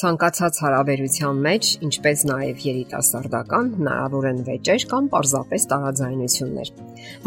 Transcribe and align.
Ցանկացած 0.00 0.58
հարաբերության 0.64 1.40
մեջ, 1.44 1.70
ինչպես 1.84 2.22
նաև 2.30 2.62
երիտասարդական, 2.64 3.66
հնարավոր 3.80 4.28
են 4.30 4.38
վեճեր 4.46 4.86
կամ 4.92 5.10
պարզապես 5.12 5.66
տարաձայնություններ։ 5.72 6.70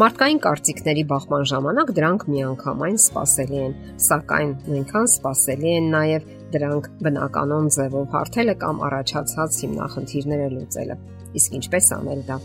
Մարդկային 0.00 0.40
կարծիքների 0.48 1.04
բախման 1.12 1.46
ժամանակ 1.52 1.92
դրանք 2.00 2.26
միանգամայն 2.34 2.98
սпасելի 3.04 3.62
են, 3.68 3.78
սակայն 4.08 4.52
նույնքան 4.74 5.08
սпасելի 5.14 5.72
են 5.78 5.88
նաև 5.94 6.28
դրանք 6.58 6.90
բնականոն 7.06 7.72
ձևով 7.78 8.12
հարթելը 8.18 8.58
կամ 8.66 8.84
առաջացած 8.90 9.62
հիմնախնդիրները 9.64 10.52
լուծելը։ 10.58 11.02
Իսկ 11.38 11.58
ինչպես 11.62 11.92
անել 12.00 12.26
դա։ 12.26 12.42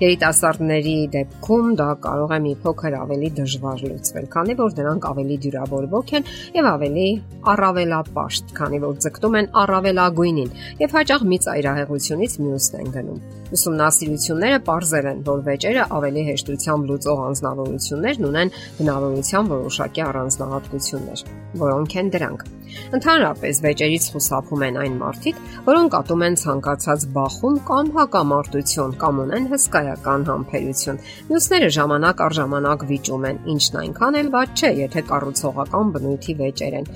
Երիտասարդների 0.00 0.94
դեպքում 1.12 1.66
դա 1.76 1.86
կարող 2.04 2.30
է 2.32 2.36
մի 2.40 2.52
փոքր 2.62 2.94
ավելի 3.00 3.28
դժվար 3.36 3.82
լուծվել, 3.84 4.28
քանի 4.32 4.54
որ 4.60 4.70
նրանք 4.78 5.08
ավելի 5.10 5.36
դյուրավորվող 5.44 6.12
են 6.16 6.30
եւ 6.56 6.68
ավելի 6.70 7.08
առավելապաշտ, 7.52 8.54
քանի 8.56 8.80
որ 8.84 8.94
ձգտում 9.04 9.36
են 9.40 9.50
առավելագույնին 9.60 10.54
եւ 10.80 10.96
հաճախ 10.96 11.26
մի 11.32 11.38
ծայրահեղությունից 11.44 12.38
մյուսն 12.40 12.80
են 12.80 12.90
գնում։ 12.96 13.20
Ուսումնասիրությունները 13.60 14.58
ողջել 14.70 15.10
են, 15.10 15.22
որ 15.28 15.44
վեճերը 15.50 15.84
ավելի 16.00 16.22
հեշտությամբ 16.30 16.90
լուծող 16.90 17.22
անznավորություններն 17.28 18.28
ունեն 18.30 18.54
բնավորության 18.80 19.52
որոշակի 19.52 20.04
առանձնահատկություններ, 20.06 21.24
որոնք 21.64 21.98
են 22.00 22.12
դրանք։ 22.16 22.48
Ընդհանրապես 22.96 23.62
վեճերից 23.66 24.08
խուսափում 24.14 24.64
են 24.66 24.78
այն 24.84 24.98
մարդիկ, 25.00 25.40
որոնք 25.70 25.96
ատում 26.00 26.24
են 26.26 26.38
ցանկացած 26.42 27.06
բախում 27.16 27.56
կամ 27.70 27.90
հակամարտություն 27.96 28.94
կամ 29.00 29.20
ունեն 29.24 29.48
հսկայական 29.54 30.28
համբերություն։ 30.30 31.02
Մյուսները 31.30 31.72
ժամանակ 31.80 32.24
առ 32.26 32.38
ժամանակ 32.40 32.86
վիճում 32.90 33.26
են, 33.30 33.42
ինչն 33.54 33.80
այնքան 33.84 34.20
էլ 34.20 34.32
ված 34.36 34.54
չէ, 34.60 34.72
եթե 34.84 35.04
կառուցողական 35.10 35.92
բնույթի 35.96 36.38
վեճեր 36.40 36.80
են 36.80 36.90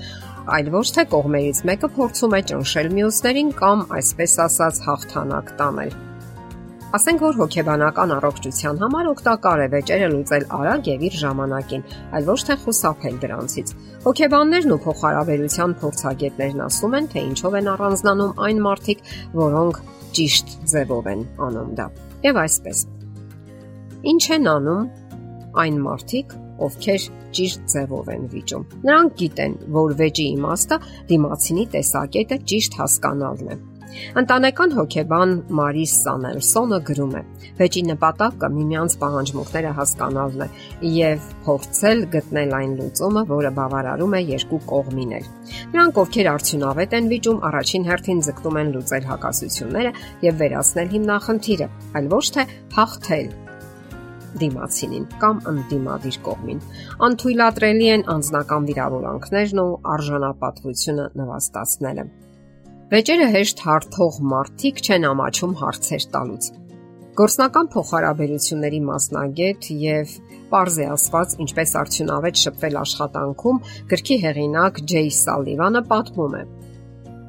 այլ 0.45 0.67
ոչ 0.75 0.87
թե 0.93 1.03
կողմերից 1.09 1.61
մեկը 1.65 1.87
փորձում 1.95 2.35
է 2.37 2.41
ճնշել 2.51 2.91
մյուսներին 2.99 3.53
կամ 3.61 3.85
այսպես 3.97 4.35
ասած 4.45 4.83
հաղթանակ 4.85 5.55
տանել։ 5.61 5.97
Ասենք 6.95 7.23
որ 7.25 7.37
հոգեբանական 7.41 8.11
առողջության 8.15 8.77
համար 8.79 9.07
օգտակար 9.09 9.61
է 9.61 9.67
վեճերը 9.73 10.05
լուծել 10.13 10.43
արագ 10.55 10.85
եւ 10.87 11.01
իր 11.07 11.15
ժամանակին, 11.21 11.81
այլ 12.15 12.27
ոչ 12.29 12.37
թե 12.47 12.55
խուսափել 12.61 13.17
դրանցից։ 13.23 13.73
Հոգեբաններն 14.05 14.75
ու 14.75 14.77
փոխհարաբերության 14.85 15.73
փորձագետներն 15.81 16.63
ասում 16.67 16.95
են, 16.99 17.09
թե 17.11 17.25
ինչով 17.25 17.57
են 17.59 17.69
առանձնանում 17.73 18.39
այն 18.47 18.63
մարդիկ, 18.69 19.03
որոնք 19.41 19.81
ճիշտ 20.15 20.55
ձևով 20.71 21.11
են 21.11 21.27
անում 21.49 21.75
դա։ 21.75 21.89
Եվ 22.29 22.41
այսպես։ 22.45 22.87
Ինչ 24.15 24.23
են 24.39 24.49
անում 24.55 24.89
այն 25.65 25.79
մարդիկ, 25.91 26.39
ովքեր 26.65 27.11
ճիշտ 27.35 27.69
ձևով 27.75 28.11
են 28.15 28.27
վիճում։ 28.31 28.67
Նրանք 28.87 29.15
գիտեն, 29.19 29.61
որ 29.75 29.99
վեճի 29.99 30.31
իմաստը 30.39 30.81
դիմացինի 31.11 31.71
տեսակետը 31.75 32.43
ճիշտ 32.55 32.77
հասկանալն 32.79 33.51
է 33.51 33.63
Ընտանեկան 34.21 34.75
հոգեբան 34.79 35.35
Մարիս 35.59 35.93
Սաներսոնը 36.05 36.79
գրում 36.89 37.13
է. 37.15 37.21
Վեճի 37.59 37.83
նպատակը 37.89 38.49
միմյանց 38.55 38.95
պահանջմունքները 39.05 39.71
հասկանալն 39.79 40.45
է 40.45 40.49
եւ 40.95 41.29
փորձել 41.45 42.03
գտնել 42.15 42.55
այն 42.59 42.75
լուծումը, 42.79 43.23
որը 43.31 43.53
բավարարում 43.59 44.15
է 44.15 44.21
երկու 44.35 44.61
կողմին 44.73 45.15
Նրանք, 45.75 45.97
ովքեր 46.05 46.29
արդյունավետ 46.33 46.93
են 46.99 47.09
վիճում, 47.13 47.41
առաջին 47.49 47.87
հերթին 47.89 48.21
ձգտում 48.25 48.59
են 48.61 48.75
լուծել 48.75 49.09
հակասությունները 49.11 49.95
եւ 50.25 50.37
վերացնել 50.41 50.93
հիմնախնդիրը, 50.95 51.67
այլ 51.95 52.11
ոչ 52.15 52.25
թե 52.35 52.47
հաղթել 52.75 53.33
դիմացինին 54.41 55.07
կամ 55.21 55.41
ընդդիմադիր 55.51 56.19
կողմին։ 56.27 56.61
Անթույլատրելի 57.07 57.89
են 57.95 58.05
անձնական 58.15 58.69
վիրավորանքներն 58.71 59.63
ու 59.63 59.71
արժանապատվությունը 59.95 61.09
նվաստացնելը։ 61.23 62.07
Վեճերը 62.85 63.27
հեշտ 63.33 63.61
հարթող 63.65 64.17
մարդիկ 64.29 64.79
չեն 64.85 65.05
ամաչում 65.09 65.53
հարցեր 65.57 66.03
տալուց։ 66.15 66.49
Գործնական 67.17 67.69
փոխհարաբերությունների 67.73 68.81
մասնագետ 68.89 69.69
եւ 69.83 70.11
Պարզե 70.51 70.85
ասված 70.93 71.33
ինչպես 71.45 71.73
արդյունավետ 71.81 72.41
շփվել 72.43 72.77
աշխատանքում 72.83 73.61
գրքի 73.93 74.17
հեղինակ 74.25 74.77
Ջեյ 74.93 75.09
Սալիվանը 75.17 75.81
պատմում 75.89 76.37
է. 76.37 76.43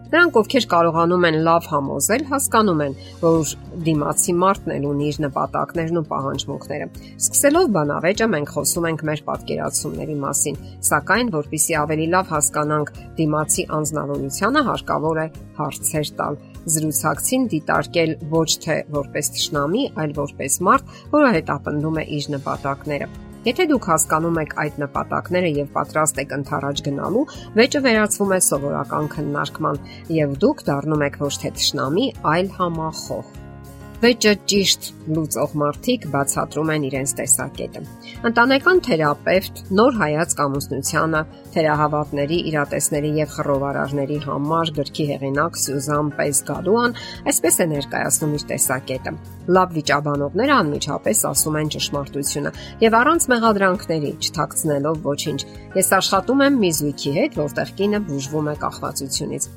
Նրանք, 0.06 0.36
ովքեր 0.38 0.66
կարողանում 0.70 1.24
են 1.26 1.36
լավ 1.46 1.64
համոզել, 1.66 2.24
հասկանում 2.30 2.82
են, 2.84 2.92
որ 3.22 3.54
դիմացի 3.86 4.34
մարդն 4.42 4.74
էլ 4.76 4.86
ունի 4.86 5.08
իր 5.10 5.18
նպատակներն 5.24 5.98
ու 5.98 6.04
պահանջմունքները։ 6.12 6.86
Սկսելով 7.16 7.66
բանավեճը 7.76 8.28
մենք 8.36 8.52
խոսում 8.54 8.86
ենք 8.92 9.04
մեր 9.10 9.24
պատկերացումների 9.26 10.16
մասին, 10.22 10.60
սակայն 10.86 11.34
որpիսի 11.34 11.78
ավելի 11.82 12.08
լավ 12.14 12.32
հասկանանք 12.36 12.94
դիմացի 13.18 13.68
անznավորությունը, 13.82 14.64
հարկավոր 14.70 15.22
է 15.26 15.28
հարցեր 15.58 16.10
տալ, 16.22 16.40
զրուցակցին 16.76 17.46
դիտարկել 17.56 18.16
ոչ 18.30 18.48
թե 18.62 18.80
որպես 18.94 19.32
ճշնամի, 19.36 19.86
այլ 20.06 20.18
որպես 20.22 20.60
մարդ, 20.70 20.98
որը 21.18 21.38
հետապնդում 21.40 22.02
է 22.02 22.10
իր 22.20 22.34
նպատակները։ 22.36 23.25
Եթե 23.46 23.64
դուք 23.70 23.84
հասկանում 23.86 24.38
եք 24.42 24.54
այդ 24.58 24.78
նպատակները 24.82 25.50
եւ 25.60 25.68
պատրաստ 25.76 26.18
եք 26.24 26.34
ընթառաջ 26.40 26.82
գնալու, 26.88 27.22
վեճը 27.60 27.84
վերածվում 27.86 28.34
է 28.34 28.40
սովորական 28.48 29.08
քննարկման 29.14 29.80
եւ 30.18 30.36
դուք 30.42 30.66
դառնում 30.72 31.08
եք 31.12 31.22
ոչ 31.22 31.34
թե 31.46 31.56
ճշնամի, 31.62 32.12
այլ 32.34 32.54
համախոհ 32.58 33.45
վեճը 34.02 34.32
ճիշտ 34.50 34.86
լուծող 35.16 35.52
մարդիկ 35.60 36.04
բացատրում 36.12 36.70
են 36.74 36.84
իրենց 36.88 37.12
տեսակետը։ 37.20 37.82
Ընտանեկան 38.28 38.80
թերապևտ 38.86 39.60
նոր 39.78 39.98
հայացք 40.00 40.42
ամուսնությանը, 40.44 41.22
թերահավատների, 41.56 42.38
իրատեսների 42.50 43.12
եւ 43.20 43.34
խռովարարների 43.36 44.18
համար 44.26 44.72
գրքի 44.76 45.06
հեղինակ 45.10 45.60
Սյուզան 45.62 46.10
Պեսգալուան 46.20 46.96
այսպես 47.32 47.56
է 47.56 47.68
ներկայացնում 47.72 48.36
իր 48.36 48.46
տեսակետը։ 48.52 49.14
Լավ 49.56 49.76
վիճաբանողները 49.76 50.56
անմիջապես 50.56 51.22
ասում 51.30 51.60
են 51.62 51.70
ճշմարտությունը 51.76 52.54
եւ 52.82 52.98
առանց 53.00 53.28
մեղադրանքների, 53.32 54.12
չթաքցնելով 54.26 54.98
ոչինչ։ 55.06 55.40
Ես 55.76 55.92
աշխատում 56.00 56.42
եմ 56.46 56.58
մի 56.66 56.72
զույգի 56.80 57.14
հետ, 57.20 57.38
որտեղ 57.46 57.72
կինը 57.80 58.02
բուժվում 58.10 58.50
է 58.52 58.56
կախվածությունից 58.66 59.48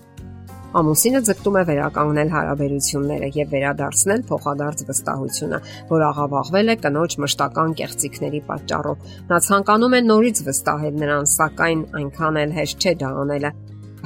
Ամուսինը 0.69 1.19
ձգտում 1.25 1.56
է 1.57 1.62
վերականգնել 1.66 2.28
հարաբերությունները 2.30 3.28
եւ 3.34 3.53
վերադարձնել 3.56 4.19
փոխադարձ 4.30 4.81
վստահությունը, 4.90 5.59
որ 5.90 6.03
աղավաղվել 6.09 6.69
է 6.69 6.75
կնոջ 6.84 7.16
մշտական 7.24 7.72
կեղծիքների 7.80 8.41
պատճառով։ 8.50 9.07
Նա 9.31 9.40
ցանկանում 9.50 9.96
է 9.97 10.02
նորից 10.06 10.41
վստահել 10.46 11.00
նրան, 11.02 11.25
սակայն 11.34 11.81
այնքան 12.00 12.38
էլ 12.44 12.53
հեշտ 12.59 12.85
չէ 12.85 12.94
դա 13.02 13.09
անելը։ 13.24 13.52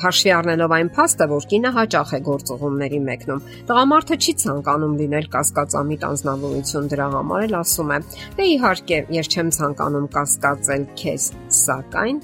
Հաշվի 0.04 0.32
առնելով 0.34 0.72
այն 0.74 0.88
փաստը, 0.96 1.26
որ 1.34 1.48
կինը 1.52 1.72
հաճախ 1.76 2.14
է 2.18 2.20
գործողումների 2.28 3.02
մեկնում, 3.12 3.44
տղամարդը 3.70 4.18
չի 4.24 4.34
ցանկանում 4.44 4.96
լինել 5.04 5.28
կասկածամիտ 5.36 6.08
անznավորություն 6.10 6.90
դրա 6.96 7.10
համար 7.14 7.46
էլ 7.50 7.58
ասում 7.60 7.94
է. 7.94 8.00
«Դե 8.40 8.48
իհարկե, 8.56 9.00
ես 9.20 9.30
չեմ 9.36 9.54
ցանկանում 9.60 10.08
կասկածել 10.18 10.88
քեզ, 11.04 11.28
սակայն 11.62 12.24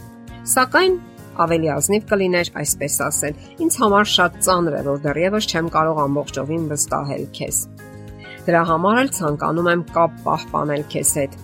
Սակայն 0.49 0.93
ավելի 1.45 1.69
ազնիվ 1.75 2.07
կլիներ 2.09 2.51
այսպես 2.61 2.95
ասել. 3.09 3.43
Ինձ 3.65 3.77
համար 3.83 4.09
շատ 4.13 4.39
ծանր 4.47 4.79
է, 4.79 4.81
որ 4.89 5.03
դեռևս 5.05 5.49
չեմ 5.49 5.69
կարող 5.75 6.01
ամբողջովին 6.05 6.65
վստահել 6.73 7.27
քեզ։ 7.39 7.61
Դրա 8.49 8.63
համար 8.69 9.03
էլ 9.03 9.13
ցանկանում 9.19 9.69
եմ 9.73 9.85
կապ 9.93 10.19
պահպանել 10.25 10.83
քեզ 10.93 11.13
հետ 11.19 11.39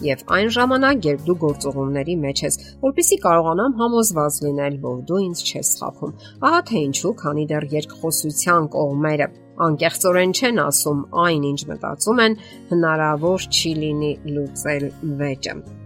եւ 0.00 0.22
այն 0.32 0.50
ժամանակ, 0.56 1.06
երբ 1.10 1.24
դու 1.26 1.36
գործողումների 1.42 2.14
մեջ 2.20 2.42
ես, 2.46 2.56
որpիսի 2.84 3.18
կարողանամ 3.24 3.74
համոզված 3.80 4.38
լինել, 4.46 4.78
որ 4.84 5.02
դու 5.10 5.18
ինձ 5.26 5.42
չես 5.50 5.72
խափում։ 5.80 6.14
Ահա 6.48 6.60
թե 6.70 6.84
ինչու, 6.86 7.12
քանի 7.20 7.44
դեռ 7.50 7.66
երկխոսության 7.74 8.70
կողմերը 8.76 9.28
անկեղծորեն 9.66 10.32
չեն 10.40 10.62
ասում 10.64 11.04
այն, 11.26 11.44
ինչ 11.50 11.60
մտածում 11.72 12.24
են, 12.26 12.38
հնարավոր 12.72 13.46
չի 13.50 13.74
լինի 13.84 14.14
լուծել 14.38 14.90
վեճը։ 15.20 15.79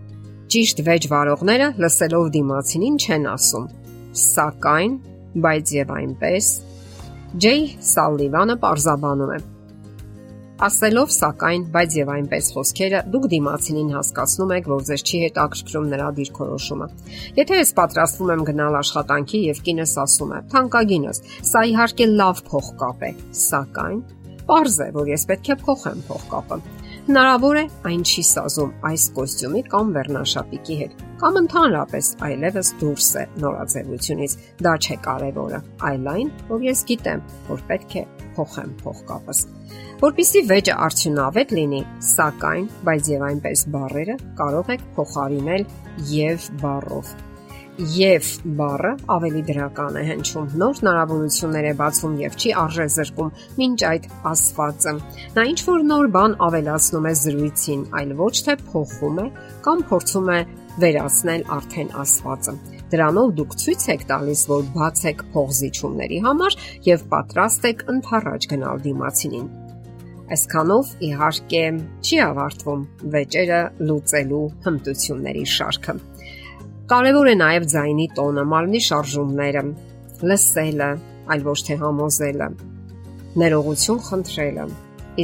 Ճիշտ 0.54 0.80
վեճ 0.86 1.06
վարողները 1.10 1.66
լսելով 1.82 2.26
դիմացինին 2.34 2.98
չեն 3.02 3.24
ասում. 3.26 3.64
Սակայն, 4.20 4.92
բայց 5.42 5.72
եւ 5.74 5.90
այնպես 5.94 6.50
Ջեյ 7.42 7.64
Սալլիվանը 7.88 8.56
parzabanum 8.62 9.32
է։ 9.34 9.40
Ասելով 10.68 11.10
սակայն, 11.16 11.66
բայց 11.74 11.96
եւ 11.98 12.14
այնպես 12.14 12.52
խոսքերը 12.54 13.02
դուք 13.10 13.28
դիմացինին 13.34 13.92
հասկացնում 13.98 14.54
եք, 14.60 14.70
որ 14.70 14.84
ձեզ 14.94 15.04
չի 15.10 15.22
հետաքրքրում 15.24 15.88
նրա 15.90 16.08
դիրքորոշումը։ 16.22 16.88
Եթե 17.42 17.62
ես 17.64 17.74
պատրաստվում 17.82 18.34
եմ 18.38 18.44
գնալ 18.54 18.78
աշխատանքի 18.84 19.40
եւ 19.50 19.64
կինս 19.66 19.96
ասում 20.06 20.34
է. 20.38 20.44
«Թանկագինս, 20.54 21.24
սա 21.50 21.64
իհարկե 21.74 22.12
լավ 22.14 22.44
փողկապ 22.54 23.08
է, 23.10 23.16
սակայն 23.42 24.04
Պարզ 24.44 24.74
է, 24.84 24.86
որ 24.92 25.06
ես 25.08 25.22
պետք 25.30 25.46
է 25.54 25.54
փոխեմ 25.64 26.00
փողկապը։ 26.04 26.56
Հնարավոր 27.04 27.58
է 27.60 27.62
այն 27.84 28.02
չի 28.08 28.22
սազում 28.24 28.70
այս 28.88 29.02
կոստյումի 29.16 29.60
կամ 29.72 29.88
վերնաշապիկի 29.92 30.76
հետ, 30.78 31.02
կամ 31.20 31.34
ընդհանրապես 31.40 32.06
այլևս 32.28 32.70
դուրս 32.80 33.08
է 33.20 33.24
նորաձևությունից։ 33.42 34.36
Դա 34.64 34.72
չէ 34.80 34.96
կարևորը, 35.04 35.60
այլ 35.88 36.08
այն, 36.14 36.30
որ 36.48 36.64
ես 36.64 36.84
գիտեմ, 36.90 37.26
որ 37.50 37.66
պետք 37.68 37.98
է 38.00 38.06
փոխեմ 38.38 38.72
փողկապս։ 38.80 39.44
Որպիսի 40.00 40.44
վեճը 40.54 40.78
արդյունավետ 40.88 41.54
լինի, 41.60 41.82
սակայն, 42.14 42.66
բայց 42.88 43.12
եւ 43.12 43.28
այնպես 43.28 43.66
բարերը 43.76 44.18
կարող 44.40 44.74
եք 44.78 44.88
փոխարինել 44.96 45.68
եւ 46.14 46.50
բառով 46.64 47.14
եւ 47.74 48.26
բառը 48.58 48.90
ավելի 49.10 49.40
դրական 49.48 49.96
է 49.98 50.02
հնչում։ 50.06 50.52
Նոր 50.60 50.76
հնարավորություններ 50.78 51.64
է 51.66 51.72
բացում 51.80 52.12
եւ 52.22 52.36
չի 52.38 52.52
արժե 52.60 52.84
զրկում 52.94 53.32
մինչ 53.58 53.78
այդ 53.88 54.04
ասվածը։ 54.30 54.92
Նա 55.34 55.46
ինչ 55.50 55.58
որ 55.66 55.82
նոր 55.88 56.10
բան 56.14 56.36
ավելացնում 56.46 57.08
է 57.10 57.14
զրույցին, 57.22 57.82
այլ 57.98 58.14
ոչ 58.20 58.34
թե 58.46 58.54
փոխում 58.68 59.18
է 59.24 59.26
կամ 59.66 59.82
փորձում 59.90 60.30
է 60.34 60.38
վերացնել 60.84 61.44
արդեն 61.58 61.90
ասվածը։ 62.04 62.54
Դրանով 62.94 63.34
դուք 63.42 63.58
ցույց 63.64 63.84
եք 63.94 64.06
տալիս, 64.06 64.46
որ 64.54 64.64
բաց 64.78 65.04
եք 65.10 65.26
փողզիչումների 65.34 66.18
համար 66.30 66.56
եւ 66.86 67.04
պատրաստ 67.10 67.68
եք 67.74 67.84
ընթառաջ 67.94 68.48
գնալ 68.54 68.82
դիմացինին։ 68.86 69.46
Այսքանով 70.34 70.92
իհարկե 71.04 71.64
չի 72.06 72.18
ավարտվում 72.24 72.84
վեճերը 73.14 73.60
լուծելու 73.88 74.44
հմտությունների 74.64 75.44
շարքը։ 75.54 75.94
Կարևոր 76.84 77.28
է 77.30 77.34
նաև 77.40 77.66
ձայնի 77.72 78.06
տոնը, 78.12 78.42
մարմնի 78.50 78.80
շարժումները, 78.84 79.60
լսելը, 80.28 80.88
այլ 81.32 81.44
ոչ 81.46 81.54
թե 81.64 81.76
համոզելը, 81.80 82.48
ներողություն 83.40 84.00
խնդրելը։ 84.08 84.66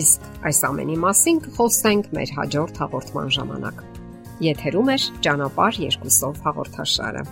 Իսկ 0.01 0.29
այս 0.49 0.61
ամենի 0.71 0.97
մասին 1.03 1.41
կխոսենք 1.45 2.09
մեր 2.17 2.33
հաջորդ 2.39 2.81
հաղորդման 2.81 3.29
ժամանակ։ 3.37 3.83
Եթերում 4.47 4.89
է 4.95 4.97
ճանապարհ 5.27 5.81
երկուսով 5.85 6.41
հաղորդաշարը։ 6.49 7.25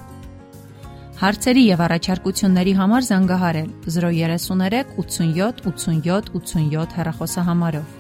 Հարցերի 1.23 1.63
եւ 1.73 1.85
առաջարկությունների 1.89 2.75
համար 2.83 3.09
զանգահարել 3.09 3.71
033 3.89 4.93
87 5.01 5.65
87 5.73 6.35
87 6.37 6.99
հեռախոսահամարով։ 7.01 7.98